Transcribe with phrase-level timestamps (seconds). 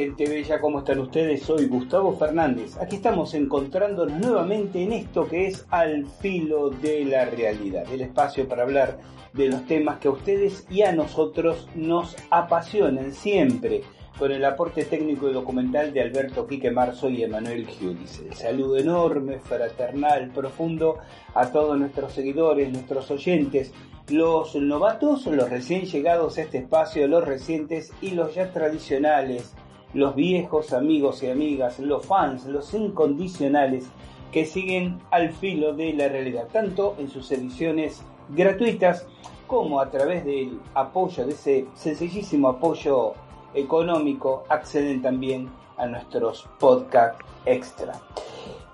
[0.00, 1.42] Gente bella, ¿cómo están ustedes?
[1.42, 2.78] Soy Gustavo Fernández.
[2.78, 8.48] Aquí estamos encontrándonos nuevamente en esto que es Al filo de la realidad, el espacio
[8.48, 8.98] para hablar
[9.34, 13.82] de los temas que a ustedes y a nosotros nos apasionan siempre,
[14.18, 18.28] con el aporte técnico y documental de Alberto Quique Marzo y Emanuel Giudice.
[18.28, 20.96] El saludo enorme, fraternal, profundo
[21.34, 23.74] a todos nuestros seguidores, nuestros oyentes,
[24.08, 29.54] los novatos, los recién llegados a este espacio, los recientes y los ya tradicionales,
[29.94, 33.90] los viejos amigos y amigas, los fans, los incondicionales
[34.32, 39.06] que siguen al filo de la realidad, tanto en sus ediciones gratuitas
[39.46, 43.14] como a través del apoyo, de ese sencillísimo apoyo
[43.54, 47.94] económico, acceden también a nuestros podcast extra.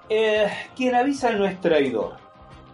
[0.09, 2.17] Eh, quien avisa no es traidor.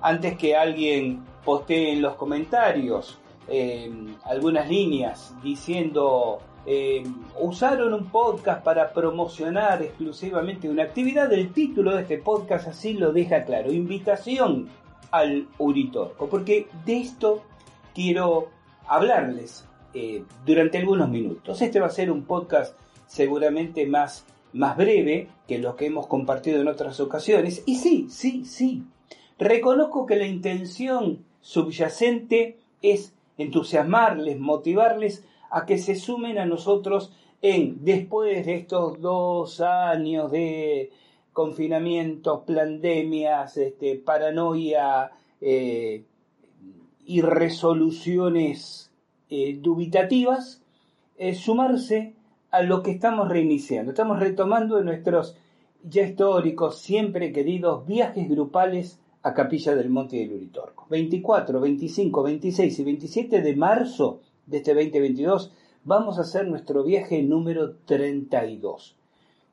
[0.01, 3.19] Antes que alguien postee en los comentarios
[3.49, 3.91] eh,
[4.25, 7.03] algunas líneas diciendo eh,
[7.41, 13.13] usaron un podcast para promocionar exclusivamente una actividad, el título de este podcast así lo
[13.13, 14.69] deja claro, invitación
[15.11, 17.43] al Uritorco, porque de esto
[17.95, 18.49] quiero
[18.87, 21.61] hablarles eh, durante algunos minutos.
[21.61, 26.61] Este va a ser un podcast seguramente más, más breve que los que hemos compartido
[26.61, 27.63] en otras ocasiones.
[27.67, 28.85] Y sí, sí, sí.
[29.39, 37.85] Reconozco que la intención subyacente es entusiasmarles, motivarles a que se sumen a nosotros en,
[37.85, 40.91] después de estos dos años de
[41.33, 46.05] confinamientos, pandemias, este, paranoia eh,
[47.05, 48.91] y resoluciones
[49.29, 50.63] eh, dubitativas,
[51.19, 52.15] eh, sumarse
[52.51, 53.93] a lo que estamos reiniciando.
[53.93, 55.37] Estamos retomando nuestros
[55.85, 60.87] ya históricos, siempre queridos viajes grupales a Capilla del Monte del Uritorco.
[60.89, 65.53] 24, 25, 26 y 27 de marzo de este 2022
[65.85, 68.97] vamos a hacer nuestro viaje número 32.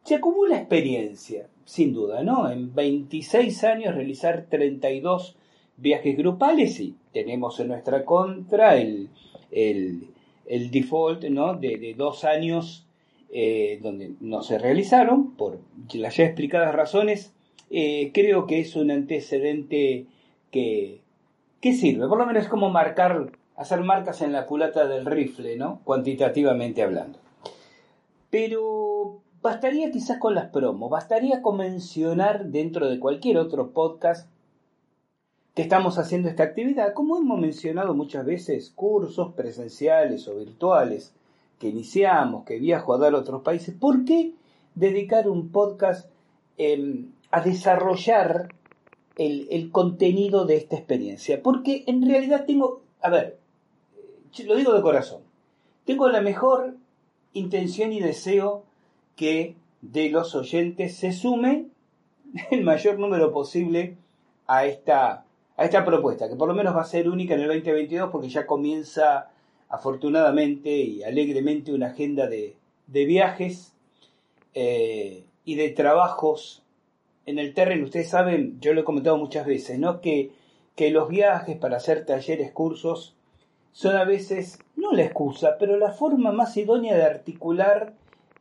[0.03, 2.49] Se acumula experiencia, sin duda, ¿no?
[2.49, 5.35] En 26 años realizar 32
[5.77, 9.09] viajes grupales y tenemos en nuestra contra el,
[9.51, 11.55] el, default ¿no?
[11.55, 12.85] de, dos años
[13.31, 15.59] eh, donde no se realizaron, por
[15.93, 17.33] las ya explicadas razones,
[17.69, 20.05] eh, creo que es un antecedente
[20.51, 21.01] que,
[21.61, 25.81] que sirve, por lo menos como marcar, hacer marcas en la culata del rifle, ¿no?
[25.83, 27.19] cuantitativamente hablando.
[28.29, 34.29] Pero bastaría quizás con las promos, bastaría con mencionar dentro de cualquier otro podcast
[35.55, 41.13] que estamos haciendo esta actividad, como hemos mencionado muchas veces, cursos presenciales o virtuales
[41.59, 44.35] que iniciamos, que viajo a dar a otros países, ¿por qué
[44.75, 46.09] dedicar un podcast
[46.57, 48.55] em, a desarrollar
[49.17, 51.43] el, contenido de esta experiencia?
[51.43, 53.38] Porque en realidad tengo, a ver,
[54.45, 55.21] lo digo de corazón,
[55.85, 56.75] tengo la mejor
[57.33, 58.63] intención y deseo
[59.15, 61.67] que de los oyentes se sume
[62.51, 63.97] el mayor número posible
[64.47, 65.25] a esta
[65.59, 68.29] a esta propuesta, que por lo menos va a ser única en el 2022 porque
[68.29, 69.29] ya comienza
[69.67, 72.55] afortunadamente y alegremente una agenda de,
[72.87, 73.73] viajes
[74.53, 76.63] eh, y de trabajos
[77.25, 77.83] en el terreno.
[77.83, 79.99] Ustedes saben, yo lo he comentado muchas veces, ¿no?
[79.99, 80.31] Que,
[80.75, 83.17] que los viajes para hacer talleres, cursos,
[83.79, 87.93] son a veces, no la excusa, pero la forma más idónea de articular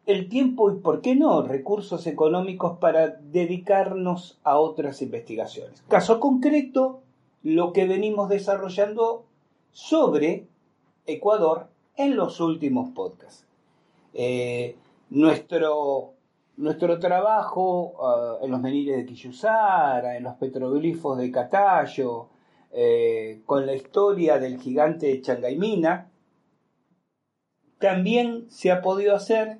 [0.04, 5.84] el tiempo y, por qué no, recursos económicos para dedicarnos a otras investigaciones.
[5.86, 7.02] Caso concreto,
[7.44, 9.26] lo que venimos desarrollando
[9.70, 10.48] sobre
[11.06, 13.46] Ecuador en los últimos podcasts.
[14.14, 14.74] Eh,
[15.08, 16.14] nuestro,
[16.56, 22.26] nuestro trabajo ah, en los meniles de Quillusara, en los petroglifos de Catayo,
[22.72, 26.10] eh, con la historia del gigante de Changaimina,
[27.78, 29.58] también se ha podido hacer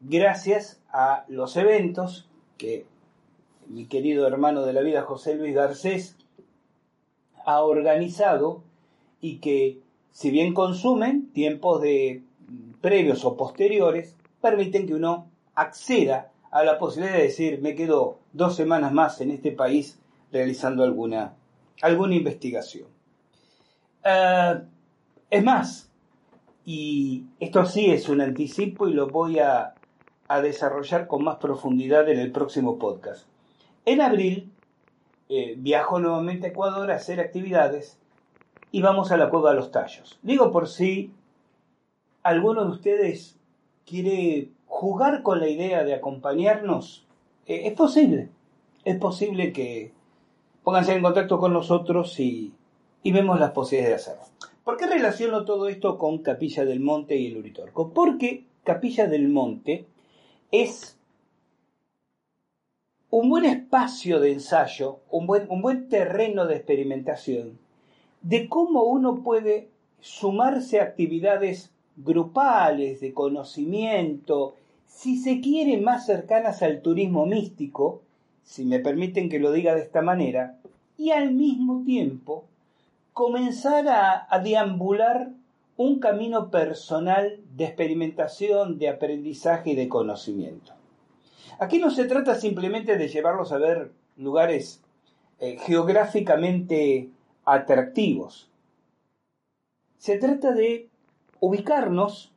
[0.00, 2.86] gracias a los eventos que
[3.68, 6.16] mi querido hermano de la vida José Luis Garcés,
[7.44, 8.62] ha organizado
[9.20, 9.80] y que
[10.12, 12.22] si bien consumen tiempos de
[12.80, 18.54] previos o posteriores, permiten que uno acceda a la posibilidad de decir, me quedo dos
[18.54, 19.98] semanas más en este país
[20.30, 21.34] realizando alguna,
[21.82, 22.88] alguna investigación.
[24.04, 24.60] Eh,
[25.30, 25.90] es más,
[26.64, 29.74] y esto sí es un anticipo y lo voy a,
[30.42, 33.28] desarrollar con más profundidad en el próximo podcast.
[33.84, 34.50] En abril
[35.28, 37.98] eh, viajo nuevamente a Ecuador a hacer actividades
[38.72, 40.18] y vamos a la Cueva de los Tallos.
[40.22, 41.12] Digo por si
[42.24, 43.38] alguno de ustedes
[43.86, 47.06] quiere jugar con la idea de acompañarnos,
[47.46, 48.30] eh, es posible.
[48.84, 49.92] Es posible que
[50.64, 52.52] pónganse en contacto con nosotros y,
[53.02, 54.28] y vemos las posibilidades de hacerlo.
[54.64, 57.90] ¿Por qué relaciono todo esto con Capilla del Monte y el Uritorco?
[57.90, 59.84] Porque Capilla del Monte
[60.50, 60.98] es
[63.10, 67.58] un buen espacio de ensayo, un buen, un buen terreno de experimentación
[68.22, 69.68] de cómo uno puede
[70.00, 74.54] sumarse a actividades grupales, de conocimiento,
[74.86, 78.00] si se quiere más cercanas al turismo místico,
[78.44, 80.58] si me permiten que lo diga de esta manera,
[80.96, 82.44] y al mismo tiempo
[83.12, 85.30] comenzar a, deambular
[85.76, 90.72] un camino personal de experimentación, de aprendizaje y de conocimiento.
[91.58, 94.82] Aquí no se trata simplemente de llevarlos a ver lugares
[95.40, 97.08] eh, geográficamente
[97.44, 98.48] atractivos.
[99.98, 100.88] Se trata de
[101.40, 102.32] ubicarnos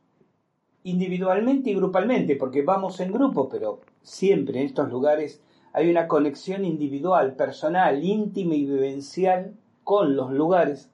[0.84, 5.40] individualmente y grupalmente, porque vamos en grupo, pero siempre en estos lugares
[5.72, 9.54] hay una conexión individual, personal, íntima y vivencial
[9.84, 10.90] con los lugares,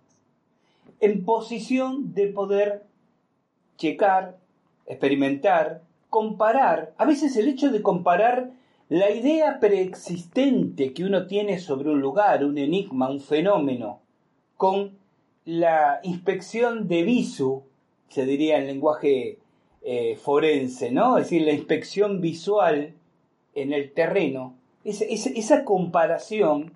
[1.01, 2.85] en posición de poder
[3.77, 4.39] checar,
[4.87, 6.95] experimentar, comparar.
[6.99, 8.53] A veces el hecho de comparar
[8.89, 14.01] la idea preexistente que uno tiene sobre un lugar, un enigma, un fenómeno,
[14.57, 14.97] con
[15.45, 17.65] la inspección de visu,
[18.09, 19.39] se diría en lenguaje
[19.83, 21.19] eh, forense, ¿no?
[21.19, 22.95] Es decir, la inspección visual
[23.55, 24.55] en el terreno,
[24.85, 26.73] esa comparación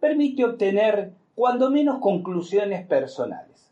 [0.00, 3.70] permite obtener cuando menos conclusiones personales,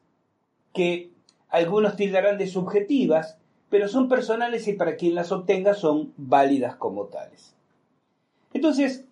[0.73, 1.11] que
[1.49, 3.38] algunos tildarán de subjetivas,
[3.71, 7.55] pero son personales y para quien las obtenga son válidas como tales.
[8.53, 9.05] Entonces,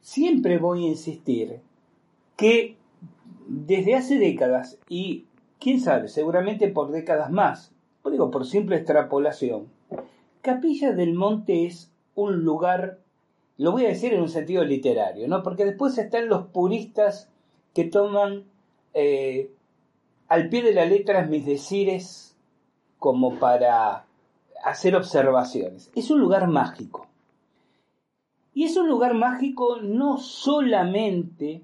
[0.00, 1.60] siempre voy a insistir
[2.36, 2.76] que
[3.46, 5.26] desde hace décadas, y
[5.60, 7.72] quién sabe, seguramente por décadas más,
[8.10, 9.68] digo por simple extrapolación,
[10.40, 12.98] Capilla del Monte es un lugar,
[13.62, 15.42] lo voy a decir en un sentido literario, ¿no?
[15.42, 17.30] Porque después están los puristas
[17.74, 18.44] que toman
[18.92, 19.52] eh,
[20.28, 22.36] al pie de la letra mis decires
[22.98, 24.04] como para
[24.64, 25.92] hacer observaciones.
[25.94, 27.06] Es un lugar mágico.
[28.52, 31.62] Y es un lugar mágico no solamente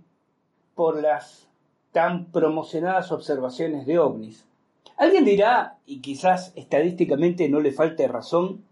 [0.77, 1.49] por las
[1.91, 4.47] tan promocionadas observaciones de ovnis.
[4.97, 8.63] Alguien dirá, y quizás estadísticamente no le falte razón,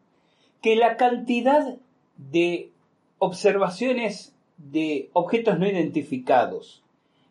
[0.62, 1.76] que la cantidad
[2.16, 2.70] de
[3.18, 6.82] observaciones de objetos no identificados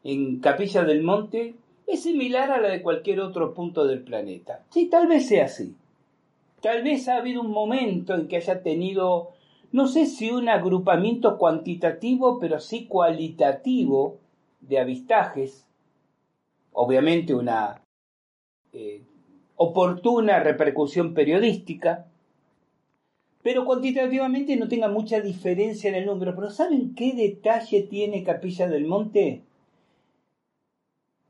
[0.03, 1.55] en Capilla del Monte
[1.87, 4.63] es similar a la de cualquier otro punto del planeta.
[4.69, 5.75] Sí, tal vez sea así.
[6.61, 9.31] Tal vez ha habido un momento en que haya tenido,
[9.71, 14.17] no sé si un agrupamiento cuantitativo, pero sí cualitativo
[14.61, 15.65] de avistajes
[16.75, 17.81] obviamente una
[18.73, 19.01] eh,
[19.55, 22.05] oportuna repercusión periodística,
[23.45, 26.33] pero cuantitativamente no tenga mucha diferencia en el número.
[26.33, 29.43] Pero ¿saben qué detalle tiene Capilla del Monte?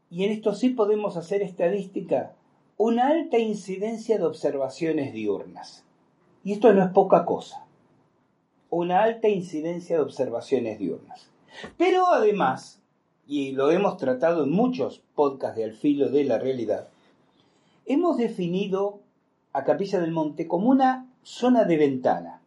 [0.09, 2.31] Y en esto sí podemos hacer estadística.
[2.77, 5.83] Una alta incidencia de observaciones diurnas.
[6.45, 7.65] Y esto no es poca cosa.
[8.69, 11.29] Una alta incidencia de observaciones diurnas.
[11.75, 12.81] Pero además,
[13.27, 16.87] y lo hemos tratado en muchos podcasts de Al filo de la realidad,
[17.85, 19.01] hemos definido
[19.51, 22.41] a Capilla del Monte como una zona de ventana.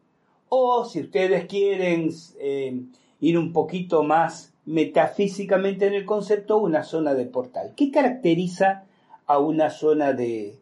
[0.49, 2.81] O si ustedes quieren eh,
[3.21, 7.73] ir un poquito más metafísicamente en el concepto, una zona de portal.
[7.77, 8.85] ¿Qué caracteriza
[9.27, 10.59] a una zona de,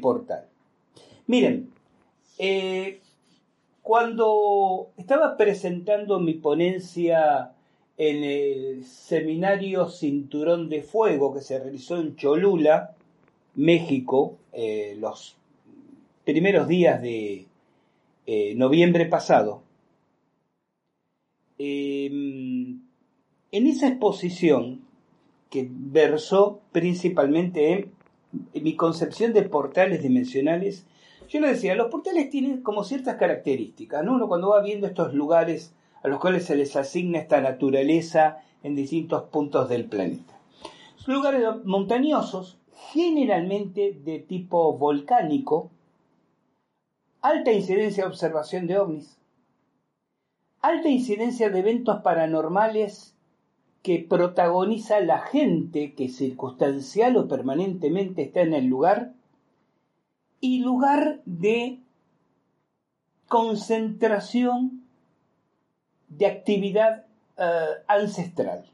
[0.00, 0.46] portal?
[1.26, 1.70] Miren,
[2.38, 3.00] eh,
[3.82, 7.52] cuando estaba presentando mi ponencia
[7.96, 12.94] en el seminario Cinturón de Fuego que se realizó en Cholula,
[13.54, 15.36] México, eh, los
[16.24, 17.46] primeros días de
[18.26, 19.62] eh, noviembre pasado.
[21.58, 22.80] Em,
[23.52, 24.80] en esa exposición,
[25.50, 27.92] que versó principalmente en,
[28.54, 30.86] mi concepción de portales dimensionales,
[31.28, 34.14] yo le decía, los portales tienen como ciertas características, ¿no?
[34.14, 38.74] Uno cuando va viendo estos lugares a los cuales se les asigna esta naturaleza en
[38.74, 40.38] distintos puntos del planeta.
[40.96, 42.58] Son lugares montañosos,
[42.92, 45.70] generalmente de tipo volcánico,
[47.24, 49.16] alta incidencia de observación de ovnis,
[50.60, 53.16] alta incidencia de eventos paranormales
[53.82, 59.14] que protagoniza la gente que circunstancial o permanentemente está en el lugar
[60.40, 61.80] y lugar de
[63.26, 64.84] concentración
[66.08, 67.06] de actividad
[67.38, 68.66] eh, ancestral,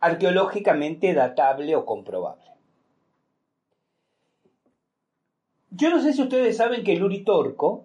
[0.00, 2.57] arqueológicamente datable o comprobable.
[5.70, 7.84] Yo no sé si ustedes saben que el Uritorco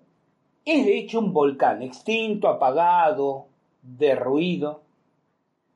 [0.65, 3.47] es de hecho un volcán extinto, apagado,
[3.81, 4.83] derruido,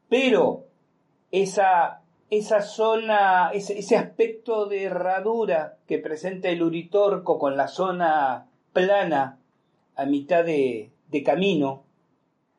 [0.07, 0.65] pero
[1.31, 9.39] esa, esa zona, ese, aspecto de herradura que presenta el Uritorco con la zona plana
[9.95, 10.91] a mitad de,
[11.25, 11.83] camino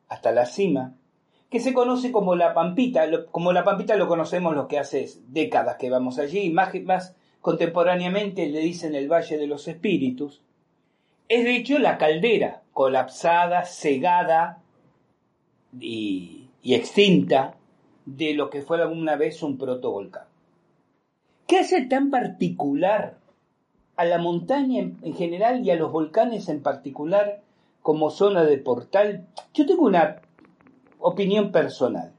[0.08, 0.94] hasta la cima,
[1.48, 5.76] que se conoce como la Pampita, como la Pampita lo conocemos los que hace décadas
[5.76, 6.70] que vamos allí, más
[7.40, 10.42] contemporáneamente le dicen el Valle de los Espíritus,
[11.28, 14.62] es de hecho la caldera colapsada, cegada
[15.78, 17.54] y, extinta
[18.04, 20.24] de lo que fue alguna vez un protovolcán.
[21.46, 23.18] ¿Qué hace tan particular
[23.96, 27.42] a la montaña en general y a los volcanes en particular
[27.82, 29.26] como zona de portal?
[29.54, 30.20] Yo tengo una
[30.98, 32.12] opinión personal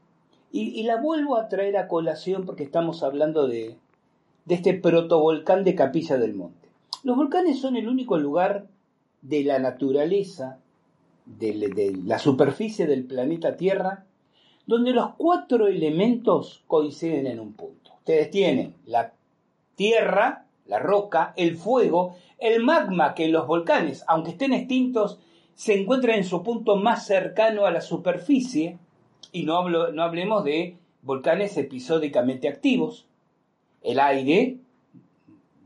[0.52, 3.78] y, la vuelvo a traer a colación porque estamos hablando de,
[4.46, 6.70] de este protovolcán de Capilla del Monte.
[7.04, 8.68] Los volcanes son el único lugar
[9.22, 10.60] de la naturaleza,
[11.26, 14.06] de, la superficie del planeta Tierra,
[14.66, 17.92] donde los cuatro elementos coinciden en un punto.
[17.98, 19.14] Ustedes tienen la
[19.76, 25.20] tierra, la roca, el fuego, el magma que en los volcanes, aunque estén extintos,
[25.56, 28.78] se encuentran en su punto más cercano a la superficie,
[29.32, 33.09] y no, hablo, no hablemos de volcanes episódicamente activos,
[33.84, 34.58] el aire,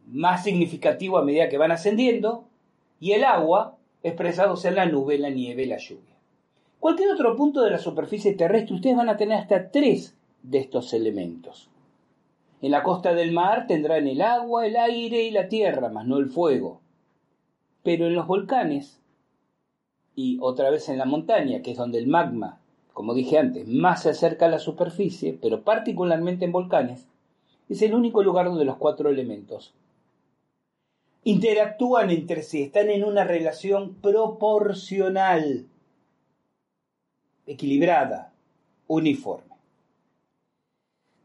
[0.08, 2.46] más significativo a medida que van ascendiendo,
[3.00, 6.16] y el agua, expresados en la nube, la nieve, la lluvia.
[6.80, 10.94] Cualquier otro punto de la superficie terrestre, ustedes van a tener hasta tres de estos
[10.94, 11.70] elementos.
[12.62, 16.18] En la costa del mar tendrán el agua, el aire y la tierra, más no
[16.18, 16.82] el fuego.
[17.84, 19.02] Pero en los volcanes,
[20.16, 22.60] y otra vez en la montaña, que es donde el magma,
[22.94, 27.08] como dije antes, más se acerca a la superficie, pero particularmente en volcanes,
[27.70, 29.74] es el único lugar donde los cuatro elementos
[31.24, 35.66] interactúan entre sí, están en una relación proporcional,
[37.46, 38.34] equilibrada,
[38.88, 39.54] uniforme.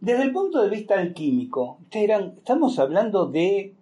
[0.01, 3.75] Desde el punto de vista alquímico, ustedes estamos hablando de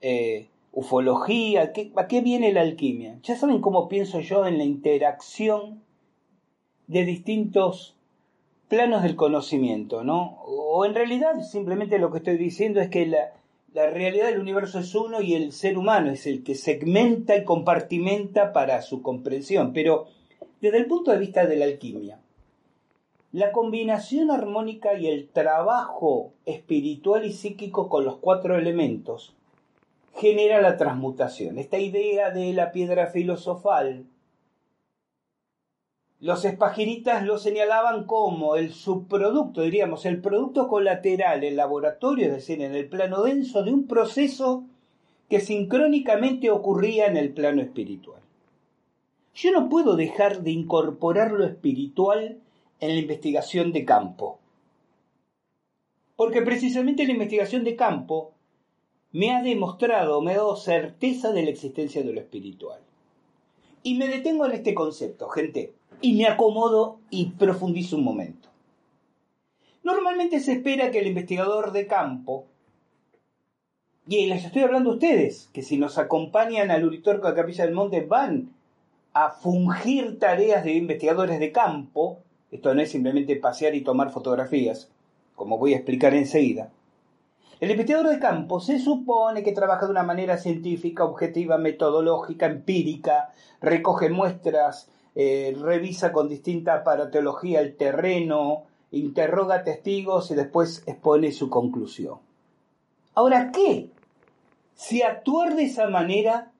[0.00, 3.20] eh, ufología, ¿a qué viene la alquimia?
[3.22, 5.80] Ya saben cómo pienso yo en la interacción
[6.88, 7.94] de distintos
[8.72, 10.38] planos del conocimiento, ¿no?
[10.46, 13.34] O en realidad simplemente lo que estoy diciendo es que la,
[13.74, 17.44] la realidad del universo es uno y el ser humano es el que segmenta y
[17.44, 19.74] compartimenta para su comprensión.
[19.74, 20.06] Pero
[20.62, 22.18] desde el punto de vista de la alquimia,
[23.30, 29.34] la combinación armónica y el trabajo espiritual y psíquico con los cuatro elementos
[30.14, 31.58] genera la transmutación.
[31.58, 34.06] Esta idea de la piedra filosofal
[36.22, 42.62] los espagiritas lo señalaban como el subproducto, diríamos, el producto colateral en laboratorio, es decir,
[42.62, 44.62] en el plano denso de un proceso
[45.28, 48.22] que sincrónicamente ocurría en el plano espiritual.
[49.34, 52.38] Yo no puedo dejar de incorporar lo espiritual
[52.78, 54.38] en la investigación de campo,
[56.14, 58.30] porque precisamente la investigación de campo
[59.10, 62.78] me ha demostrado, me ha dado certeza de la existencia de lo espiritual.
[63.82, 65.72] Y me detengo en este concepto, gente
[66.02, 68.48] y me acomodo y profundizo un momento.
[69.84, 72.44] Normalmente se espera que el investigador de campo,
[74.06, 77.74] y les estoy hablando a ustedes, que si nos acompañan al Uritorco de Capilla del
[77.74, 78.50] Monte van
[79.12, 82.18] a fungir tareas de investigadores de campo,
[82.50, 84.90] esto no es simplemente pasear y tomar fotografías,
[85.34, 86.70] como voy a explicar enseguida.
[87.60, 93.32] El investigador de campo se supone que trabaja de una manera científica, objetiva, metodológica, empírica,
[93.60, 101.50] recoge muestras eh, revisa con distinta aparatología el terreno, interroga testigos y después expone su
[101.50, 102.18] conclusión.
[103.14, 103.90] Ahora, ¿qué?
[104.74, 106.52] Si actuar de esa manera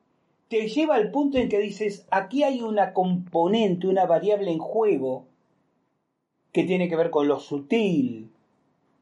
[0.49, 5.25] te lleva al punto en que dices, aquí hay una componente, una variable en juego
[6.53, 8.31] que tiene que ver con lo sutil,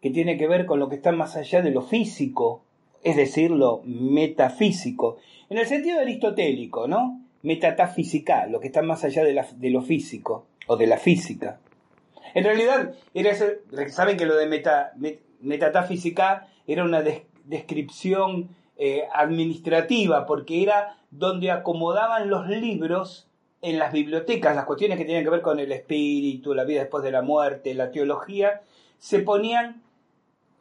[0.01, 2.63] que tiene que ver con lo que está más allá de lo físico,
[3.03, 5.17] es decir, lo metafísico,
[5.49, 7.21] en el sentido aristotélico, ¿no?
[7.43, 11.59] Metafísica, lo que está más allá de, lo físico o de la física.
[12.35, 13.35] En realidad, era
[13.89, 14.93] saben que lo de meta,
[16.67, 17.03] era una
[17.45, 23.27] descripción eh, administrativa, porque era donde acomodaban los libros
[23.63, 27.03] en las bibliotecas, las cuestiones que tenían que ver con el espíritu, la vida después
[27.03, 28.63] de la muerte, la teología,
[28.99, 29.83] se ponían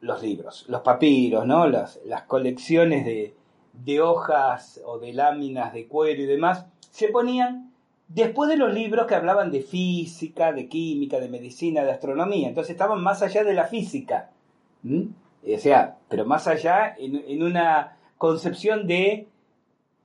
[0.00, 1.66] los libros, los papiros, ¿no?
[1.66, 3.34] las colecciones de,
[3.72, 7.70] de hojas o de láminas de cuero y demás, se ponían
[8.08, 12.48] después de los libros que hablaban de física, de química, de medicina, de astronomía.
[12.48, 14.30] Entonces estaban más allá de la física.
[14.84, 19.28] O sea, pero más allá en, una concepción de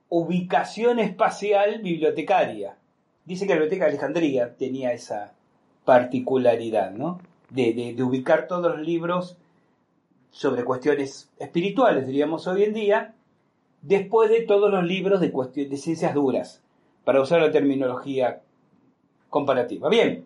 [0.08, 2.76] ubicación espacial bibliotecaria.
[3.24, 5.32] Dice que la Biblioteca de Alejandría tenía esa
[5.84, 7.18] particularidad, ¿no?
[7.50, 9.36] De, de, de, ubicar todos los libros
[10.30, 13.14] sobre cuestiones espirituales, diríamos hoy en día,
[13.82, 16.62] después de todos los libros de, ciencias duras,
[17.04, 18.42] para usar la terminología
[19.30, 19.88] comparativa.
[19.88, 20.24] Bien,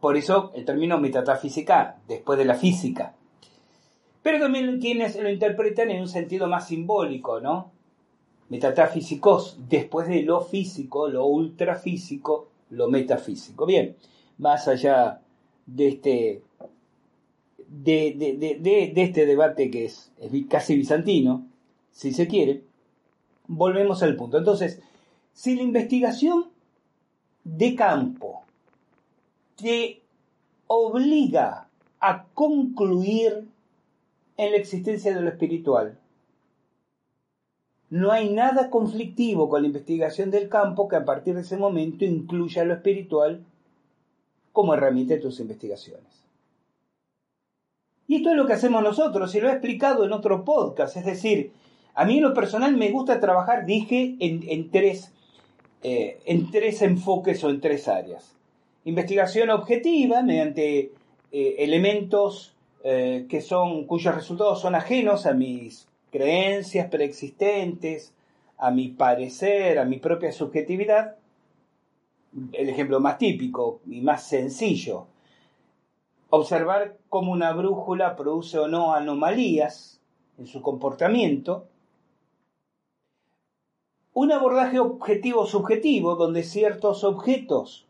[0.00, 3.14] por eso el término metafísica, después de la física.
[4.22, 7.70] Pero también quienes lo interpretan en un sentido más simbólico, ¿no?
[8.50, 13.66] Metafísicos, después de lo físico, lo ultrafísico, lo metafísico.
[13.66, 13.96] Bien,
[14.38, 15.20] más allá
[15.66, 16.42] de este,
[17.68, 20.10] de, este debate que es
[20.48, 21.46] casi bizantino,
[21.90, 22.62] si se quiere,
[23.48, 24.38] volvemos al punto.
[24.38, 24.80] Entonces,
[25.32, 26.46] si la investigación
[27.44, 28.42] de campo
[29.56, 30.02] te
[30.66, 31.68] obliga
[32.00, 33.48] a concluir
[34.36, 35.98] en la existencia de lo espiritual,
[37.90, 42.04] no hay nada conflictivo con la investigación del campo que a partir de ese momento
[42.04, 43.42] incluya lo espiritual
[44.52, 46.06] como herramienta de tus investigaciones.
[48.06, 51.04] Y esto es lo que hacemos nosotros, y lo he explicado en otro podcast, es
[51.04, 51.52] decir,
[51.98, 55.12] a mí en lo personal me gusta trabajar, dije, en, tres,
[55.82, 58.36] eh, en tres enfoques o en tres áreas.
[58.84, 60.92] Investigación objetiva mediante
[61.32, 68.14] eh, elementos eh, que son, cuyos resultados son ajenos a mis creencias preexistentes,
[68.58, 71.16] a mi parecer, a mi propia subjetividad.
[72.52, 75.08] El ejemplo más típico y más sencillo,
[76.30, 80.00] observar cómo una brújula produce o no anomalías
[80.38, 81.66] en su comportamiento
[84.14, 87.86] un abordaje objetivo-subjetivo donde ciertos objetos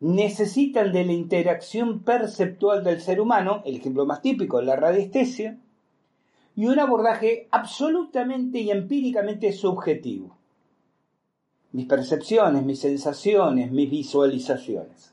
[0.00, 5.58] necesitan de la interacción perceptual del ser humano, el ejemplo más típico es la radiestesia,
[6.56, 10.36] y un abordaje absolutamente y empíricamente subjetivo.
[11.72, 15.12] Mis percepciones, mis sensaciones, mis visualizaciones.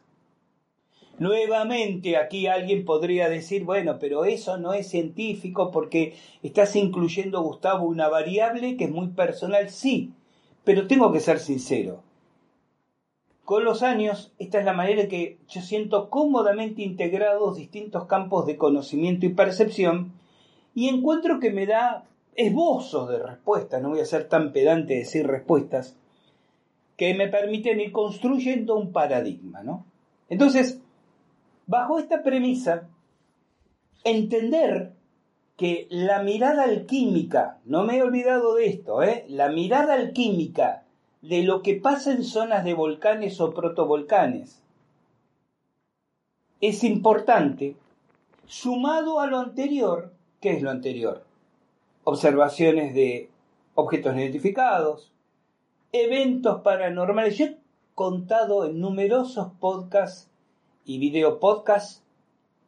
[1.19, 7.87] Nuevamente aquí alguien podría decir, bueno, pero eso no es científico porque estás incluyendo, Gustavo,
[7.87, 9.69] una variable que es muy personal.
[9.69, 10.13] Sí,
[10.63, 12.03] pero tengo que ser sincero.
[13.45, 18.45] Con los años, esta es la manera en que yo siento cómodamente integrados distintos campos
[18.45, 20.11] de conocimiento y percepción
[20.75, 22.03] y encuentro que me da
[22.35, 25.95] esbozos de respuestas, no voy a ser tan pedante de decir respuestas,
[26.97, 29.85] que me permiten ir construyendo un paradigma, ¿no?
[30.29, 30.81] Entonces,
[31.67, 32.87] Bajo esta premisa,
[34.03, 34.93] entender
[35.57, 39.25] que la mirada alquímica, no me he olvidado de esto, ¿eh?
[39.27, 40.83] la mirada alquímica
[41.21, 44.61] de lo que pasa en zonas de volcanes o protovolcanes
[46.61, 47.75] es importante,
[48.45, 51.23] sumado a lo anterior, ¿qué es lo anterior?
[52.03, 53.29] Observaciones de
[53.75, 55.11] objetos identificados,
[55.91, 57.37] eventos paranormales.
[57.37, 57.57] Yo he
[57.93, 60.29] contado en numerosos podcasts
[60.87, 62.01] y video podcast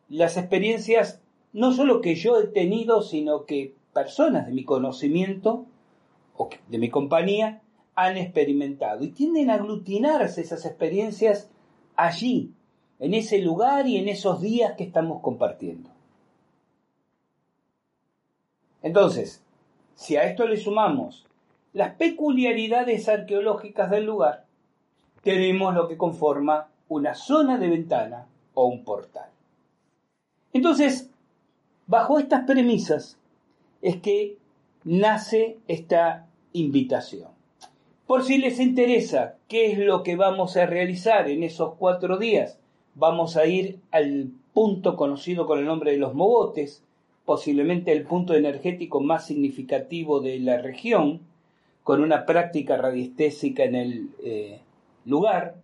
[0.09, 1.21] las experiencias
[1.53, 5.65] no solo que yo he tenido, sino que personas de mi conocimiento
[6.35, 7.61] o de mi compañía
[7.95, 11.49] han experimentado y tienden a aglutinarse esas experiencias
[11.95, 12.51] allí,
[12.99, 15.89] en ese lugar y en esos días que estamos compartiendo.
[18.81, 19.45] Entonces,
[19.95, 21.25] si a esto le sumamos
[21.71, 24.45] las peculiaridades arqueológicas del lugar,
[25.23, 29.29] tenemos lo que conforma una zona de ventana o un portal.
[30.51, 31.09] Entonces,
[31.87, 33.17] bajo estas premisas
[33.81, 34.37] es que
[34.83, 37.29] nace esta invitación.
[38.07, 42.59] Por si les interesa qué es lo que vamos a realizar en esos cuatro días,
[42.95, 46.83] vamos a ir al punto conocido con el nombre de los mogotes,
[47.23, 51.21] posiblemente el punto energético más significativo de la región,
[51.83, 54.59] con una práctica radiestésica en el eh,
[55.05, 55.55] lugar,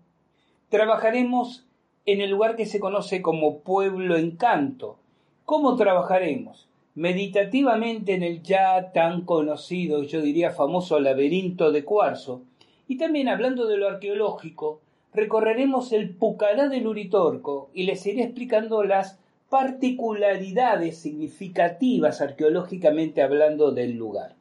[0.69, 1.65] trabajaremos
[2.05, 4.97] en el lugar que se conoce como Pueblo Encanto.
[5.45, 6.67] ¿Cómo trabajaremos?
[6.95, 12.43] Meditativamente en el ya tan conocido, yo diría famoso laberinto de cuarzo,
[12.87, 14.79] Y también hablando de lo arqueológico,
[15.11, 19.17] recorreremos el Pucará del Uritorco y les iré explicando las
[19.49, 24.35] particularidades significativas arqueológicamente hablando del lugar.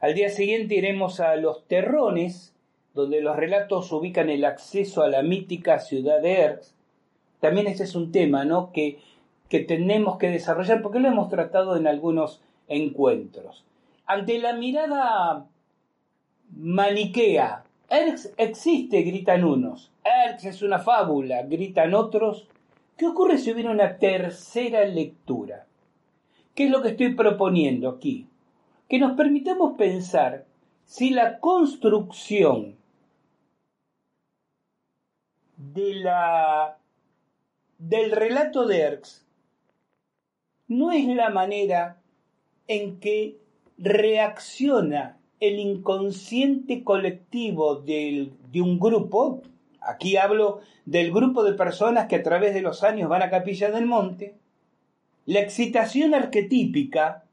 [0.00, 2.54] Al día siguiente iremos a Los Terrones,
[3.00, 6.74] donde los relatos ubican el acceso a la mítica ciudad de Erx.
[7.40, 8.72] También este es un tema ¿no?
[8.72, 8.98] que,
[9.48, 13.64] que tenemos que desarrollar porque lo hemos tratado en algunos encuentros.
[14.06, 15.46] Ante la mirada
[16.56, 19.90] maniquea, Erx existe, gritan unos.
[20.04, 22.46] Erx es una fábula, gritan otros.
[22.96, 25.66] ¿Qué ocurre si hubiera una tercera lectura?
[26.54, 28.26] ¿Qué es lo que estoy proponiendo aquí?
[28.88, 30.44] Que nos permitamos pensar
[30.84, 32.74] si la construcción
[35.60, 36.78] de la,
[37.78, 39.26] del relato de Erx
[40.68, 42.00] no es la manera
[42.66, 43.36] en que
[43.76, 49.42] reacciona el inconsciente colectivo de un grupo,
[49.80, 53.70] aquí hablo del grupo de personas que a través de los años van a Capilla
[53.70, 54.34] del Monte,
[55.26, 57.24] la excitación arquetípica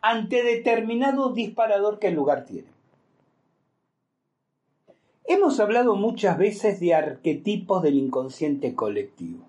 [0.00, 2.71] ante determinado disparador que el lugar tiene.
[5.34, 9.46] Hemos hablado muchas veces de arquetipos del inconsciente colectivo.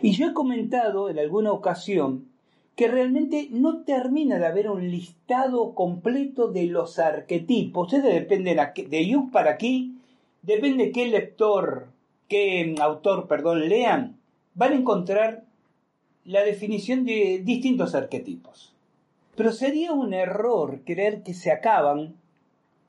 [0.00, 2.30] Y yo he comentado en alguna ocasión
[2.76, 7.92] que realmente no termina de haber un listado completo de los arquetipos.
[7.92, 9.98] Ustedes dependen de Jung para aquí,
[10.40, 11.88] depende qué lector,
[12.26, 14.16] qué autor, perdón, lean,
[14.54, 15.44] van a encontrar
[16.24, 18.72] la definición de distintos arquetipos.
[19.36, 22.14] Pero sería un error creer que se acaban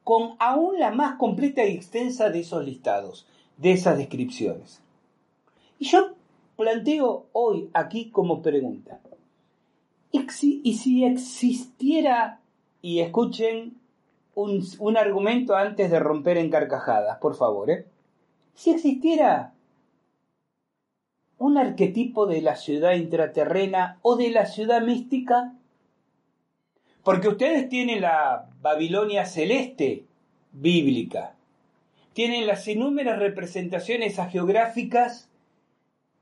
[0.03, 3.25] con aún la más completa y extensa de esos listados,
[3.57, 4.81] de esas descripciones.
[5.79, 6.13] Y yo
[6.57, 8.99] planteo hoy aquí como pregunta,
[10.11, 12.39] y si existiera,
[12.81, 13.73] y escuchen
[14.35, 17.85] un, argumento antes de romper en carcajadas, por favor, ¿eh?
[18.55, 19.53] si existiera
[21.37, 25.53] un arquetipo de la ciudad intraterrena o de la ciudad mística,
[27.03, 30.05] porque ustedes tienen la Babilonia celeste
[30.51, 31.35] bíblica,
[32.13, 35.29] tienen las inúmeras representaciones geográficas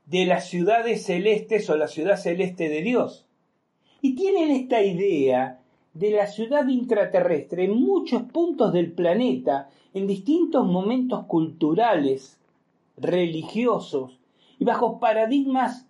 [0.05, 3.25] de las ciudades celestes o la ciudad celeste de Dios
[4.01, 5.59] y tienen esta idea
[5.93, 12.39] de la ciudad intraterrestre en muchos puntos del planeta, en distintos momentos culturales,
[12.97, 14.17] religiosos
[14.57, 15.85] y bajo paradigmas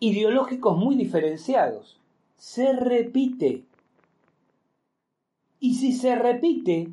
[0.00, 2.00] ideológicos muy diferenciados.
[2.36, 3.62] Se repite.
[5.60, 6.88] Y si se repite,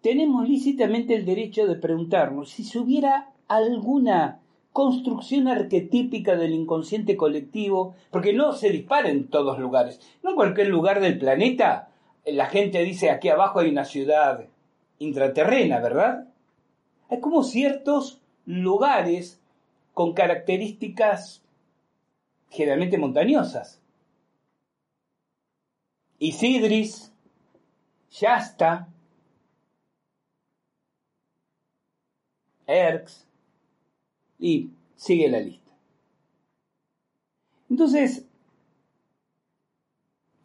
[0.00, 4.40] tenemos lícitamente el derecho de preguntarnos si se hubiera alguna
[4.72, 10.00] construcción arquetípica del inconsciente colectivo, porque no se dispara en todos lugares.
[10.22, 11.88] No en cualquier lugar del planeta
[12.26, 14.46] la gente dice aquí abajo hay una ciudad
[14.98, 16.28] intraterrena, ¿verdad?
[17.08, 19.40] Hay como ciertos lugares
[19.94, 21.42] con características
[22.50, 23.80] generalmente montañosas.
[26.18, 27.12] Isidris,
[28.18, 28.88] Shasta,
[32.66, 33.26] Erx,
[34.38, 35.70] y sigue la lista.
[37.68, 38.24] Entonces,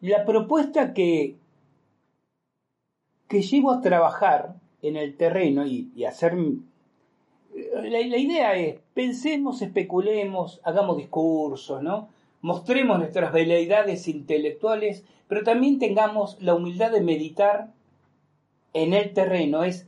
[0.01, 1.37] la propuesta que,
[3.29, 6.35] que llevo a trabajar en el terreno y, hacer...
[7.55, 12.09] La, la, idea es, pensemos, especulemos, hagamos discursos, ¿no?
[12.41, 17.71] Mostremos nuestras veleidades intelectuales, pero también tengamos la humildad de meditar
[18.73, 19.63] en el terreno.
[19.63, 19.87] Es,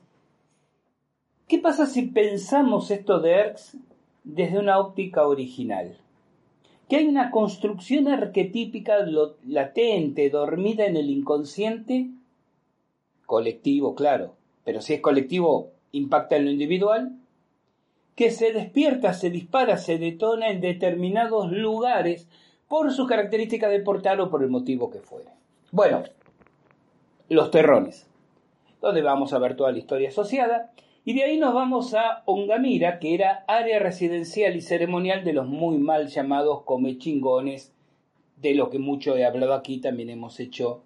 [1.47, 3.77] ¿qué pasa si pensamos esto de Erx
[4.23, 5.97] desde una óptica original.
[6.89, 9.05] Que hay una construcción arquetípica
[9.45, 12.09] latente, dormida en el inconsciente,
[13.25, 17.17] colectivo, claro, pero si es colectivo, impacta en lo individual,
[18.15, 22.27] que se despierta, se dispara, se detona en determinados lugares
[22.73, 25.29] por su característica de portal o por el motivo que fuere.
[25.71, 26.01] Bueno,
[27.29, 28.07] los terrones,
[28.81, 30.71] donde vamos a ver toda la historia asociada,
[31.05, 35.45] y de ahí nos vamos a Ongamira, que era área residencial y ceremonial de los
[35.45, 37.71] muy mal llamados comechingones,
[38.37, 40.81] de lo que mucho he hablado aquí, también hemos hecho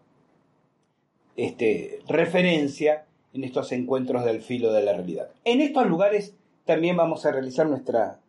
[1.37, 5.29] este, referencia en estos encuentros del filo de la realidad.
[5.45, 8.19] En estos lugares también vamos a realizar nuestra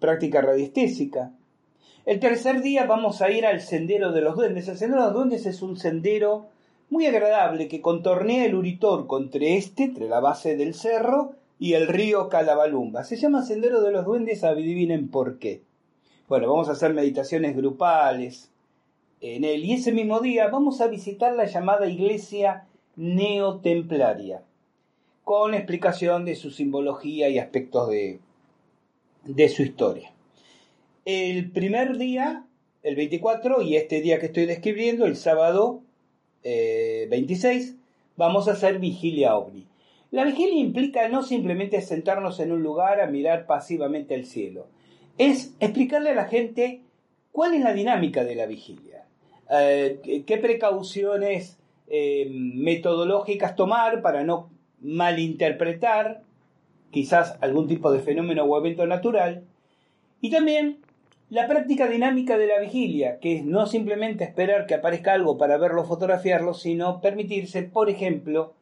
[0.00, 1.32] práctica radiestésica.
[2.10, 4.66] El tercer día vamos a ir al Sendero de los Duendes.
[4.66, 6.48] El Sendero de los Duendes es un sendero
[6.88, 11.86] muy agradable que contornea el Uritorco entre este, entre la base del cerro, y el
[11.86, 13.04] río Calabalumba.
[13.04, 15.62] Se llama Sendero de los Duendes, adivinen por qué.
[16.28, 18.50] Bueno, vamos a hacer meditaciones grupales
[19.20, 19.64] en él.
[19.64, 24.42] Y ese mismo día vamos a visitar la llamada iglesia neotemplaria,
[25.22, 28.18] con explicación de su simbología y aspectos de,
[29.26, 30.10] de su historia.
[31.06, 32.44] El primer día,
[32.82, 35.82] el 24, y este día que estoy describiendo, el sábado
[36.42, 37.74] 26, eh,
[38.16, 39.66] vamos a hacer vigilia ovni.
[40.10, 44.66] La vigilia implica no simplemente sentarnos en un lugar a mirar pasivamente el cielo,
[45.16, 46.82] es explicarle a la gente
[47.32, 49.06] cuál es la dinámica de la vigilia,
[49.50, 51.58] eh, qué precauciones
[51.88, 56.22] eh, metodológicas tomar para no malinterpretar
[56.90, 59.44] quizás algún tipo de fenómeno o evento natural,
[60.20, 60.78] y también
[61.30, 65.58] la práctica dinámica de la vigilia, que es no simplemente esperar que aparezca algo para
[65.58, 68.52] verlo fotografiarlo, sino permitirse, por ejemplo,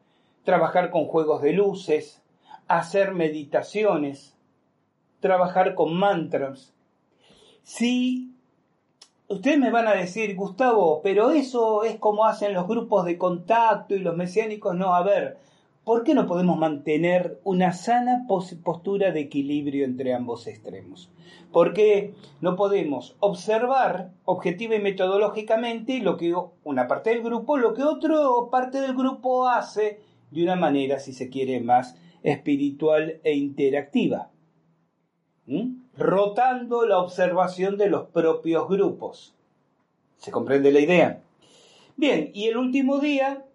[0.44, 2.20] trabajar con juegos de luces,
[2.68, 4.34] hacer meditaciones,
[5.20, 6.74] trabajar con mantras.
[7.62, 8.34] Si
[9.28, 13.94] ustedes me van a decir, Gustavo, pero eso es como hacen los grupos de contacto
[13.94, 15.38] y los mesiánicos, no, a ver,
[15.88, 21.10] ¿por qué no podemos mantener una sana postura de equilibrio entre ambos extremos?
[21.50, 27.72] ¿Por qué no podemos observar objetiva y metodológicamente lo que una parte del grupo, lo
[27.72, 28.18] que otra
[28.50, 34.28] parte del grupo hace de una manera, si se quiere, más espiritual e interactiva?
[35.96, 39.34] Rotando la observación de los propios grupos.
[40.18, 41.22] ¿Se comprende la idea?
[41.96, 43.46] Bien, y el último día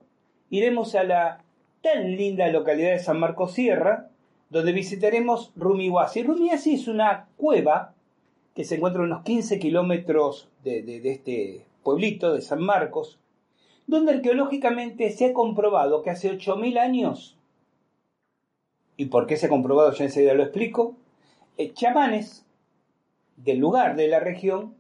[0.50, 1.44] iremos a la
[1.84, 4.10] tan linda localidad de San Marcos Sierra,
[4.50, 6.24] donde visitaremos Rumihuasi.
[6.24, 7.94] Rumihuasi es una cueva
[8.56, 13.20] que se encuentra a unos 15 kilómetros de, este pueblito de San Marcos,
[13.86, 17.38] donde arqueológicamente se ha comprobado que hace 8.000 años,
[18.96, 19.92] ¿y por qué se ha comprobado?
[19.92, 20.96] Ya enseguida lo explico,
[21.58, 22.46] eh, chamanes
[23.36, 24.76] del lugar, de la región,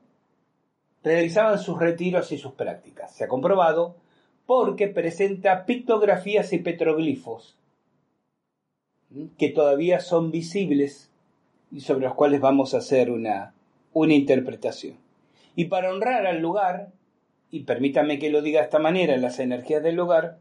[1.03, 3.13] realizaban sus retiros y sus prácticas.
[3.13, 3.97] Se ha comprobado
[4.45, 7.55] porque presenta pictografías y petroglifos
[9.37, 11.09] que todavía son visibles
[11.71, 13.53] y sobre los cuales vamos a hacer una,
[13.93, 14.95] una interpretación.
[15.55, 16.89] Y para honrar al lugar,
[17.51, 20.39] y permítame que lo diga de esta manera, las energías del lugar,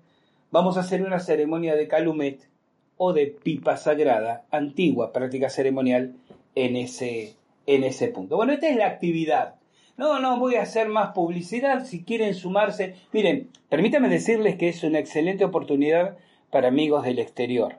[0.51, 2.49] vamos a hacer una ceremonia de calumet
[2.97, 6.15] o de pipa sagrada, antigua práctica ceremonial
[6.55, 7.35] en ese,
[7.67, 8.37] en ese punto.
[8.37, 9.57] Bueno, esta es la actividad
[9.97, 12.97] no, no, voy a hacer más publicidad si quieren sumarse.
[13.13, 16.17] Miren, permítanme decirles que es una excelente oportunidad
[16.51, 17.77] para amigos del exterior.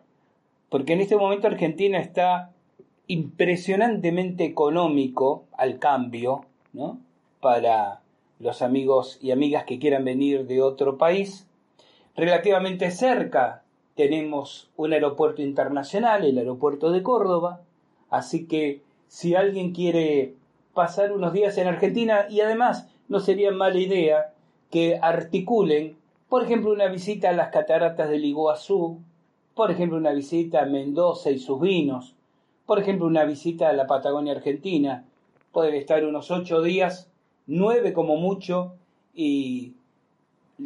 [0.69, 2.52] Porque en este momento Argentina está
[3.08, 6.99] impresionantemente económico al cambio, ¿no?
[7.41, 8.02] Para
[8.39, 11.47] los amigos y amigas que quieran venir de otro país.
[12.15, 13.63] Relativamente cerca
[13.95, 17.62] tenemos un aeropuerto internacional, el aeropuerto de Córdoba.
[18.10, 20.36] Así que si alguien quiere
[20.73, 24.33] pasar unos días en Argentina y además no sería mala idea
[24.71, 25.97] que articulen,
[26.29, 28.99] por ejemplo, una visita a las cataratas del Iguazú,
[29.53, 32.15] por ejemplo, una visita a Mendoza y sus vinos,
[32.65, 35.05] por ejemplo, una visita a la Patagonia Argentina.
[35.51, 37.07] Pueden estar unos ocho días,
[37.45, 38.73] nueve como mucho,
[39.13, 39.73] y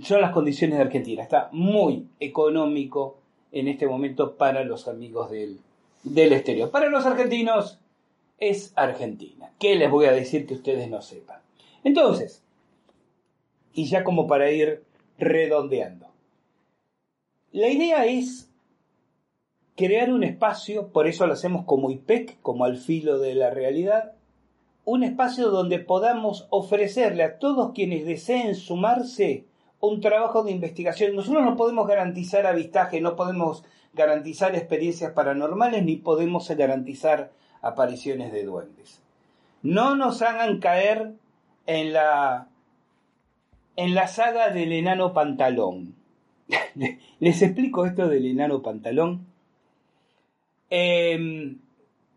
[0.03, 1.23] son las condiciones de Argentina.
[1.23, 3.17] Está muy económico
[3.51, 5.59] en este momento para los amigos del,
[6.03, 6.69] del exterior.
[6.69, 7.79] Para los argentinos,
[8.37, 9.51] es Argentina.
[9.59, 11.41] ¿Qué les voy a decir que ustedes no sepan?
[11.83, 12.43] Entonces,
[13.73, 14.83] y ya como para ir
[15.17, 16.07] redondeando,
[17.51, 18.49] la idea es
[19.75, 24.13] crear un espacio, por eso lo hacemos como IPEC, como al filo de la realidad,
[24.85, 29.45] un espacio donde podamos ofrecerle a todos quienes deseen sumarse
[29.79, 31.15] un trabajo de investigación.
[31.15, 38.43] Nosotros no podemos garantizar avistaje, no podemos garantizar experiencias paranormales, ni podemos garantizar apariciones de
[38.43, 39.01] duendes.
[39.63, 41.13] No nos hagan caer
[41.65, 42.47] en la
[43.75, 45.95] en la saga del enano pantalón.
[47.19, 49.27] Les explico esto del enano pantalón.
[50.69, 51.59] Em,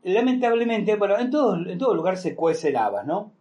[0.03, 3.33] lamentablemente, bueno, en todo, en todo lugar se cuecen habas, ¿no?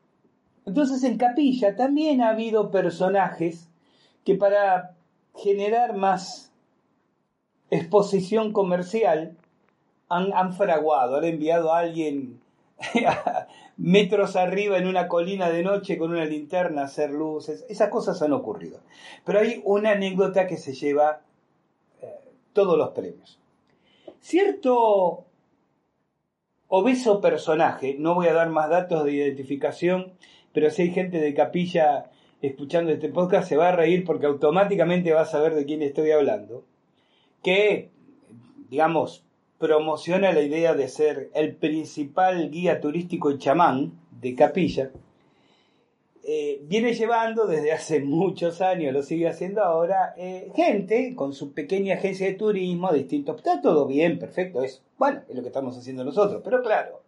[0.65, 3.69] Entonces en Capilla también ha habido personajes
[4.25, 4.95] que para
[5.35, 6.51] generar más
[7.71, 9.38] exposición comercial
[10.09, 12.41] han, fraguado, han enviado a alguien
[13.77, 17.65] metros arriba en una colina de noche con una linterna a hacer luces.
[17.69, 18.79] Esas cosas han ocurrido.
[19.25, 21.21] Pero hay una anécdota que se lleva
[22.01, 22.07] eh,
[22.53, 23.39] todos los premios.
[24.19, 25.25] Cierto
[26.67, 30.13] obeso personaje, no voy a dar más datos de identificación,
[30.53, 35.11] pero si hay gente de capilla escuchando este podcast se va a reír porque automáticamente
[35.11, 36.63] va a saber de quién estoy hablando,
[37.43, 37.89] que,
[38.69, 39.25] digamos,
[39.59, 44.91] promociona la idea de ser el principal guía turístico y chamán de Capilla,
[46.23, 51.53] eh, viene llevando desde hace muchos años, lo sigue haciendo ahora, eh, gente con su
[51.53, 53.37] pequeña agencia de turismo, distintos.
[53.37, 57.01] Está todo bien, perfecto, es bueno, es lo que estamos haciendo nosotros, pero claro,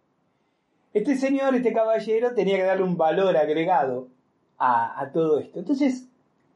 [0.92, 4.08] este señor, este caballero, tenía que darle un valor agregado
[4.58, 5.58] a, a todo esto.
[5.58, 6.06] Entonces,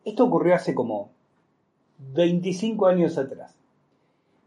[0.04, 1.10] esto ocurrió hace como
[1.98, 3.56] 25 años atrás.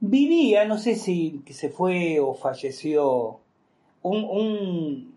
[0.02, 3.40] Vivía, no sé si se fue o falleció,
[4.02, 5.14] un, un,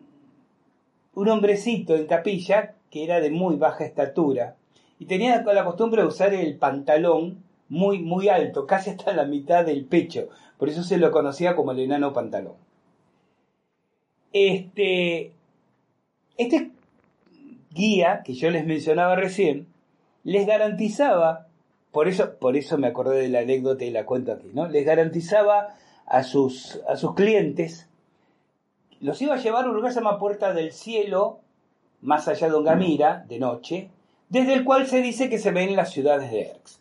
[1.14, 4.56] un hombrecito en capilla que era de muy baja estatura
[4.98, 9.64] y tenía la costumbre de usar el pantalón muy, muy alto, casi hasta la mitad
[9.64, 10.28] del pecho.
[10.58, 12.54] Por eso se lo conocía como el enano pantalón.
[14.32, 15.32] Este,
[16.36, 16.70] este
[17.70, 19.66] guía que yo les mencionaba recién
[20.24, 21.48] les garantizaba,
[21.92, 24.66] por eso, por eso me acordé de la anécdota y la cuento aquí, ¿no?
[24.66, 25.76] Les garantizaba
[26.06, 27.88] a sus, a sus clientes,
[29.00, 31.40] los iba a llevar a un lugar que se llama Puerta del Cielo,
[32.00, 33.90] más allá de Ongamira, de noche,
[34.30, 36.80] desde el cual se dice que se ven las ciudades de Erx.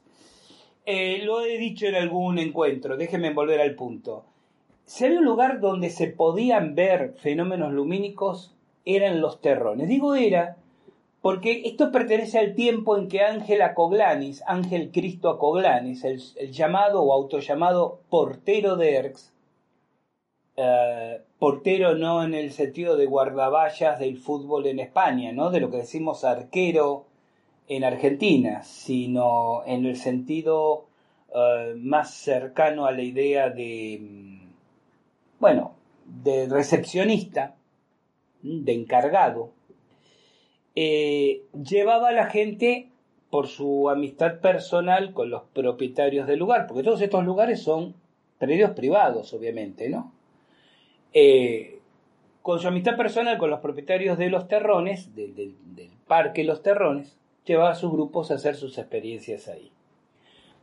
[0.86, 4.26] Eh, lo he dicho en algún encuentro, déjenme volver al punto.
[4.86, 9.88] Si había un lugar donde se podían ver fenómenos lumínicos, eran los terrones.
[9.88, 10.58] Digo era
[11.22, 16.20] porque esto pertenece al tiempo en que Ángel Acoglanis, Ángel Cristo Acoglanis, el,
[16.52, 19.32] llamado o autollamado portero de Erx,
[20.58, 25.52] eh, portero no en el sentido de guardaballas del fútbol en España, ¿no?
[25.52, 27.06] de lo que decimos arquero
[27.68, 30.86] en Argentina, sino en el sentido
[31.34, 34.50] eh, más cercano a la idea de, mm,
[35.40, 37.56] bueno, de recepcionista,
[38.42, 39.52] de encargado,
[40.76, 42.90] eh, llevaba a la gente
[43.30, 47.96] por su amistad personal con los propietarios del lugar, porque todos estos lugares son
[48.38, 50.12] predios privados, obviamente, ¿no?
[51.14, 51.80] Eh,
[52.42, 55.56] con su amistad personal con los propietarios de los terrones, del
[56.08, 59.72] parque Los Terrones, llevaba a sus grupos a hacer sus experiencias ahí.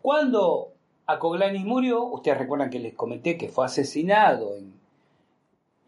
[0.02, 0.72] Cuando
[1.06, 4.77] Acoglanis murió, ustedes recuerdan que les comenté que fue asesinado en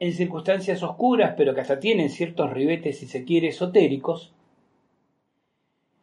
[0.01, 4.33] en circunstancias oscuras, pero que hasta tienen ciertos ribetes, si se quiere, esotéricos,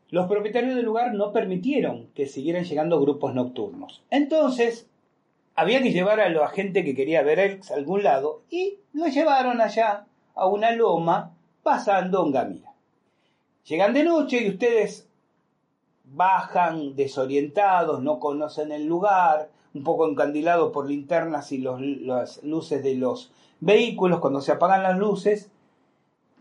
[0.10, 4.04] los propietarios del lugar no permitieron que siguieran llegando grupos nocturnos.
[4.10, 4.88] Entonces,
[5.56, 9.60] había que llevar a la gente que quería ver a algún lado y lo llevaron
[9.60, 10.06] allá
[10.36, 12.74] a una loma pasando un gamira.
[13.66, 15.10] Llegan de noche y ustedes
[16.06, 22.96] bajan desorientados, no conocen el lugar, un poco encandilados por linternas y las luces de
[22.96, 25.50] los vehículos, cuando se apagan las luces,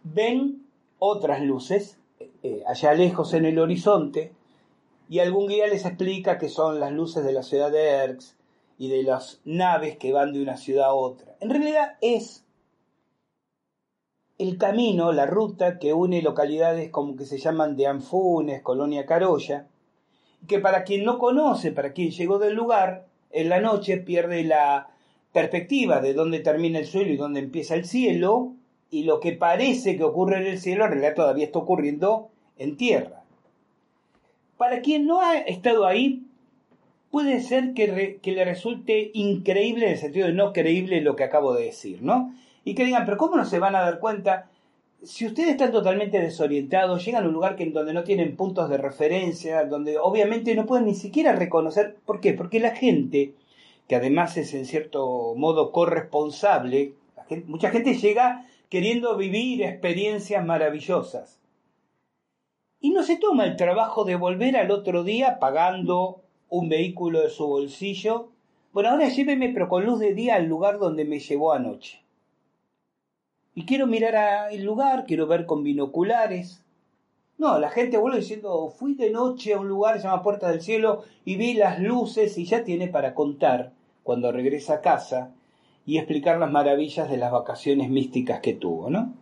[0.03, 0.66] ven
[0.99, 1.99] otras luces
[2.42, 4.33] eh, allá lejos en el horizonte
[5.09, 8.37] y algún guía les explica que son las luces de la ciudad de Erx
[8.79, 11.37] y de las naves que van de una ciudad a otra.
[11.40, 12.44] En realidad es
[14.38, 19.66] el camino, la ruta que une localidades como que se llaman de Anfunes, Colonia Carolla,
[20.46, 24.88] que para quien no conoce, para quien llegó del lugar, en la noche pierde la
[25.32, 28.54] perspectiva de dónde termina el suelo y dónde empieza el cielo,
[28.90, 32.76] y lo que parece que ocurre en el cielo en realidad todavía está ocurriendo en
[32.76, 33.24] tierra.
[34.56, 36.22] Para quien no ha estado ahí,
[37.10, 41.54] puede ser que, le resulte increíble en el sentido de no creíble lo que acabo
[41.54, 42.34] de decir, ¿no?
[42.64, 44.50] Y que digan, pero ¿cómo no se van a dar cuenta?
[45.02, 48.78] Si ustedes están totalmente desorientados, llegan a un lugar que, donde no tienen puntos de
[48.78, 52.32] referencia, donde obviamente no pueden ni siquiera reconocer, ¿por qué?
[52.32, 53.35] Porque la gente
[53.88, 56.94] que además es en cierto modo corresponsable.
[57.46, 61.40] mucha gente llega queriendo vivir experiencias maravillosas.
[62.80, 67.30] Y no se toma el trabajo de volver al otro día pagando un vehículo de
[67.30, 68.28] su bolsillo.
[68.72, 72.00] Bueno, ahora lléveme pero con luz de día al lugar donde me llevó anoche.
[73.56, 76.62] Y quiero mirar el lugar, quiero ver con binoculares.
[77.38, 80.61] No, la gente vuelve diciendo, fui de noche a un lugar se llama Puerta del
[80.61, 85.32] Cielo y vi las luces y ya tiene para contar cuando regresa a casa
[85.86, 89.14] y explicar las maravillas de las vacaciones místicas que tuvo, ¿no?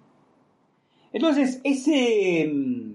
[1.12, 2.95] Entonces, ese, mm,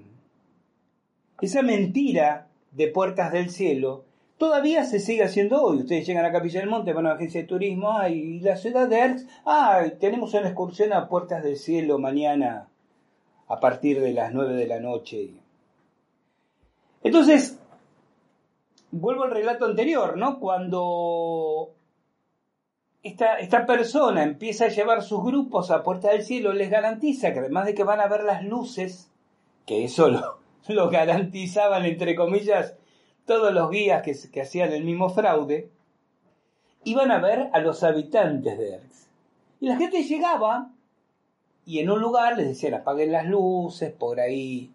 [1.39, 4.03] esa mentira de puertas del cielo
[4.39, 5.79] todavía se sigue haciendo hoy.
[5.81, 8.55] Ustedes llegan a Capilla del Monte, van a una agencia de turismo, ah, y la
[8.55, 12.69] ciudad de Erx, ah, tenemos una excursión a puertas del cielo mañana
[13.47, 15.33] a partir de las 9 de la noche.
[17.03, 17.59] Entonces,
[18.91, 20.39] vuelvo al relato anterior, ¿no?
[20.39, 21.73] Cuando
[23.03, 27.65] esta, persona empieza a llevar sus grupos a Puerta del Cielo, les garantiza que además
[27.65, 29.11] de que van a ver las luces,
[29.65, 32.75] que eso lo, lo garantizaban, entre comillas,
[33.29, 35.69] todos los guías que, hacían el mismo fraude,
[36.83, 39.07] iban a ver a los habitantes de Erx.
[39.61, 40.71] Y la gente llegaba
[41.63, 44.71] y en un lugar les decían apaguen las luces, por ahí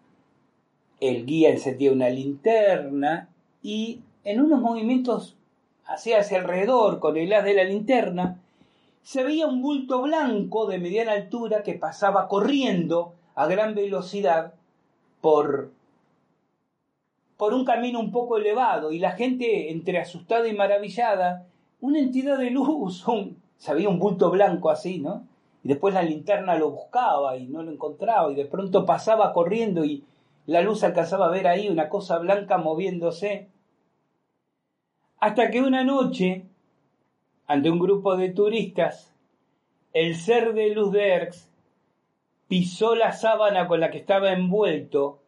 [1.01, 3.27] el guía encendía una linterna
[3.61, 5.35] y en unos movimientos
[5.85, 8.39] hacia hacia alrededor con el haz de la linterna,
[9.03, 14.53] se veía un bulto blanco de mediana altura que pasaba corriendo a gran velocidad
[15.19, 15.71] por,
[17.37, 21.45] por un camino un poco elevado y la gente entre asustada y maravillada,
[21.81, 25.27] una entidad de luz, un, se veía un bulto blanco así, ¿no?
[25.63, 29.83] Y después la linterna lo buscaba y no lo encontraba y de pronto pasaba corriendo
[29.83, 30.03] y
[30.45, 33.49] la luz alcanzaba a ver ahí una cosa blanca moviéndose.
[35.19, 36.45] Hasta que una noche,
[37.47, 39.11] ante un grupo de turistas,
[39.93, 41.49] el ser de luz de Erx
[42.47, 45.21] pisó la sábana con la que estaba envuelto,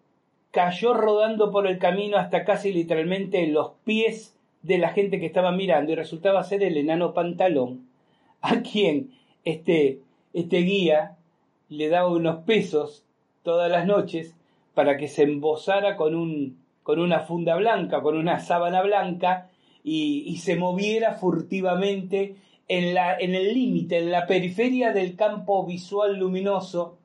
[0.51, 5.51] cayó rodando por el camino hasta casi literalmente los pies de la gente que estaba
[5.51, 7.87] mirando y resultaba ser el enano pantalón,
[8.41, 9.11] a quien
[9.43, 9.99] este,
[10.33, 11.17] este guía
[11.69, 13.05] le daba unos pesos
[13.43, 14.35] todas las noches
[14.73, 19.49] para que se embosara con, un, con una funda blanca, con una sábana blanca
[19.83, 22.35] y, y se moviera furtivamente
[22.67, 26.97] en, la, en el límite, en la periferia del campo visual luminoso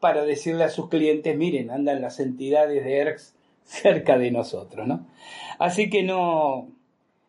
[0.00, 3.34] para decirle a sus clientes, miren, andan las entidades de ERX
[3.64, 5.06] cerca de nosotros, ¿no?
[5.58, 6.68] Así que no,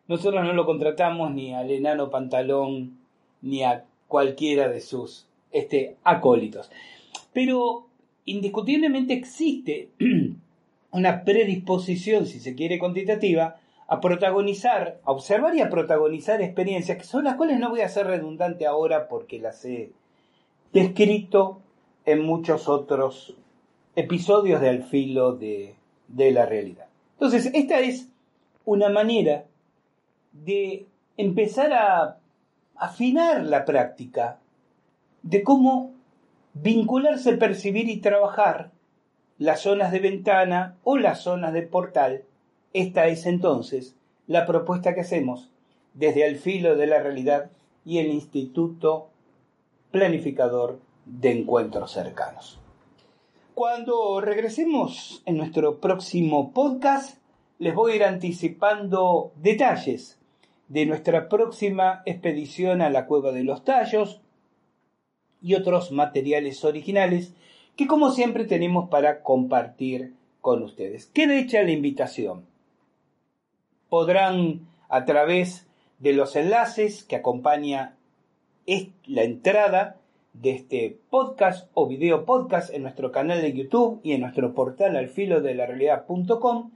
[0.08, 2.98] nosotros no lo contratamos ni al enano pantalón
[3.42, 6.70] ni a cualquiera de sus este, acólitos.
[7.32, 7.86] Pero
[8.24, 9.90] indiscutiblemente existe
[10.90, 13.56] una predisposición, si se quiere, cuantitativa
[13.86, 17.88] a protagonizar, a observar y a protagonizar experiencias que son las cuales no voy a
[17.88, 19.90] ser redundante ahora porque las he
[20.72, 21.60] descrito
[22.04, 23.34] en muchos otros
[23.94, 25.74] episodios de Al filo de,
[26.08, 26.86] de la realidad.
[27.14, 28.08] Entonces, esta es
[28.64, 29.44] una manera
[30.32, 30.86] de
[31.16, 32.18] empezar a
[32.76, 34.38] afinar la práctica
[35.22, 35.92] de cómo
[36.54, 38.70] vincularse, percibir y trabajar
[39.38, 42.24] las zonas de ventana o las zonas de portal.
[42.72, 43.96] Esta es entonces
[44.26, 45.50] la propuesta que hacemos
[45.94, 47.50] desde el filo de la realidad
[47.84, 49.08] y el Instituto
[49.90, 52.60] Planificador de Encuentros Cercanos.
[53.54, 57.18] Cuando regresemos en nuestro próximo podcast,
[57.58, 60.18] les voy a ir anticipando detalles
[60.68, 64.20] de nuestra próxima expedición a la Cueva de los Tallos
[65.42, 67.34] y otros materiales originales
[67.76, 71.06] que como siempre tenemos para compartir con ustedes.
[71.06, 72.46] Queda hecha la invitación.
[73.88, 75.66] Podrán a través
[75.98, 77.96] de los enlaces que acompaña
[79.06, 79.96] la entrada
[80.32, 84.96] de este podcast o video podcast en nuestro canal de YouTube y en nuestro portal
[84.96, 86.70] alfilodelarealidad.com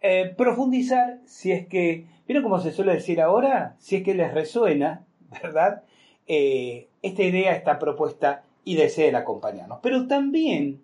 [0.00, 3.74] eh, profundizar si es que, ¿vieron cómo se suele decir ahora?
[3.78, 5.04] Si es que les resuena,
[5.42, 5.82] ¿verdad?
[6.26, 9.80] Eh, esta idea, esta propuesta y deseen acompañarnos.
[9.82, 10.80] Pero también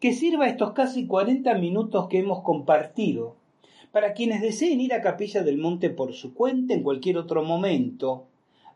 [0.00, 3.36] que sirva estos casi 40 minutos que hemos compartido
[3.92, 8.26] para quienes deseen ir a Capilla del Monte por su cuenta en cualquier otro momento,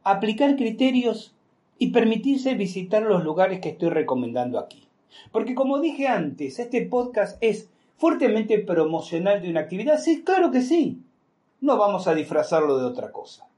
[0.03, 1.35] aplicar criterios
[1.81, 4.87] y permitirse visitar los lugares que estoy recomendando aquí.
[5.33, 9.99] Porque como dije antes, este podcast es fuertemente promocional de una actividad?
[9.99, 11.01] Sí, claro que sí.
[11.63, 13.49] No vamos a disfrazarlo de otra cosa.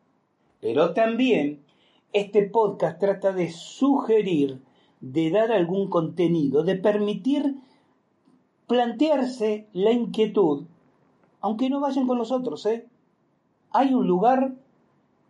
[0.60, 1.64] Pero también
[2.12, 4.60] este podcast trata de sugerir,
[5.00, 7.56] de dar algún contenido, de permitir
[8.68, 10.66] plantearse la inquietud,
[11.40, 12.86] aunque no vayan con nosotros, ¿eh?
[13.72, 14.54] Hay un lugar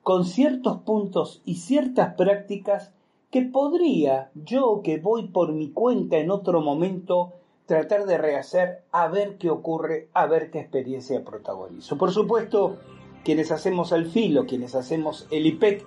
[0.02, 2.92] con ciertos puntos y ciertas prácticas
[3.30, 7.32] que podría yo que voy por mi cuenta en otro momento
[7.66, 11.96] tratar de rehacer, a ver qué ocurre, a ver qué experiencia protagonizo.
[11.96, 12.76] Por supuesto,
[13.24, 15.84] quienes hacemos el filo, quienes hacemos el IPEC,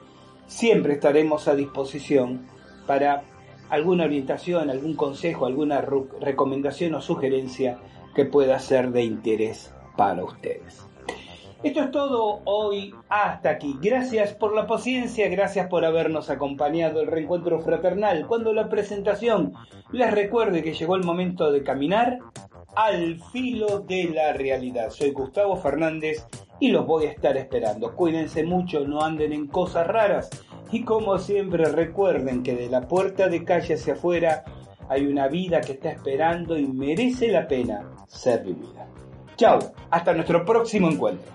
[0.48, 2.48] siempre estaremos a disposición
[2.88, 3.24] para
[3.70, 5.82] alguna orientación, algún consejo, alguna
[6.22, 7.80] recomendación o sugerencia
[8.16, 10.85] que pueda ser de interés para ustedes.
[11.66, 13.76] Esto es todo hoy hasta aquí.
[13.82, 18.28] Gracias por la paciencia, gracias por habernos acompañado el reencuentro fraternal.
[18.28, 19.52] Cuando la presentación
[19.92, 22.20] les recuerde que llegó el momento de caminar
[22.76, 24.92] al filo de la realidad.
[24.92, 26.28] Soy Gustavo Fernández
[26.60, 27.96] y los voy a estar esperando.
[27.96, 30.30] Cuídense mucho, no anden en cosas raras
[30.72, 34.44] y como siempre recuerden que de la puerta de calle hacia afuera
[34.88, 38.88] hay una vida que está esperando y merece la pena ser vivida.
[39.36, 39.58] Chao,
[39.90, 41.35] hasta nuestro próximo encuentro.